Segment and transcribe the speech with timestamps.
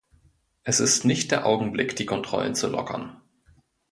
[0.63, 3.21] Es ist nicht der Augenblick, die Kontrollen zu lockern.